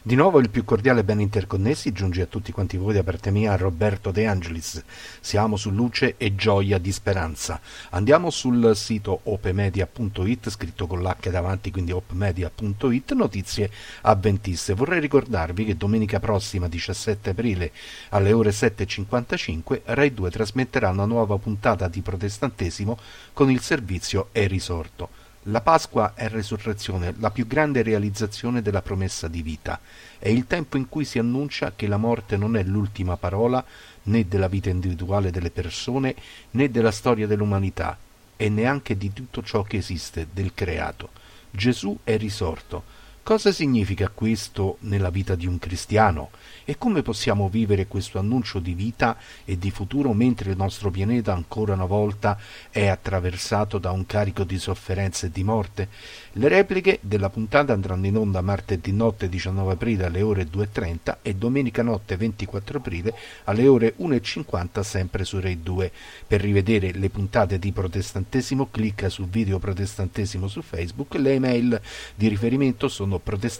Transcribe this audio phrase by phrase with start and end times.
[0.00, 3.56] Di nuovo il più cordiale ben interconnessi giunge a tutti quanti voi da parte mia
[3.56, 4.82] Roberto De Angelis.
[5.20, 7.60] Siamo su Luce e Gioia di Speranza.
[7.90, 13.70] Andiamo sul sito opemedia.it, scritto con l'H davanti, quindi opmedia.it, notizie
[14.02, 14.72] avventiste.
[14.74, 17.72] Vorrei ricordarvi che domenica prossima, 17 aprile,
[18.10, 22.96] alle ore 7.55, Rai 2 trasmetterà una nuova puntata di Protestantesimo
[23.32, 25.26] con il servizio E risorto.
[25.44, 29.78] La Pasqua è resurrezione, la più grande realizzazione della promessa di vita.
[30.18, 33.64] È il tempo in cui si annuncia che la morte non è l'ultima parola
[34.04, 36.16] né della vita individuale delle persone
[36.52, 37.96] né della storia dell'umanità
[38.36, 41.10] e neanche di tutto ciò che esiste, del creato.
[41.52, 42.82] Gesù è risorto,
[43.28, 46.30] Cosa significa questo nella vita di un cristiano?
[46.64, 51.34] E come possiamo vivere questo annuncio di vita e di futuro mentre il nostro pianeta
[51.34, 52.38] ancora una volta
[52.70, 55.88] è attraversato da un carico di sofferenze e di morte?
[56.32, 61.34] Le repliche della puntata andranno in onda martedì notte 19 aprile alle ore 2.30 e
[61.34, 63.14] domenica notte 24 aprile
[63.44, 65.92] alle ore 1.50 sempre su Rai 2.
[66.26, 71.14] Per rivedere le puntate di Protestantesimo clicca su Video Protestantesimo su Facebook.
[71.16, 71.78] Le email
[72.14, 73.56] di riferimento sono protestantesimo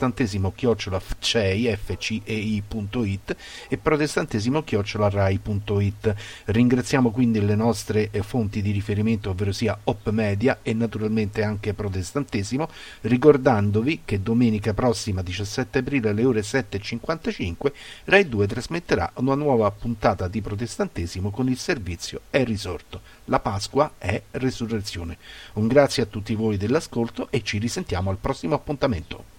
[0.49, 3.37] protestantesimo chiocciola fcei fcei.it
[3.69, 6.15] e protestantesimo chiocciola rai.it
[6.47, 11.75] ringraziamo quindi le nostre eh, fonti di riferimento ovvero sia Op Media e naturalmente anche
[11.75, 12.69] protestantesimo
[13.03, 17.73] ricordandovi che domenica prossima 17 aprile alle ore 7.55
[18.05, 23.93] Rai 2 trasmetterà una nuova puntata di protestantesimo con il servizio È risorto la Pasqua
[23.99, 25.19] è resurrezione
[25.55, 29.37] un grazie a tutti voi dell'ascolto e ci risentiamo al prossimo appuntamento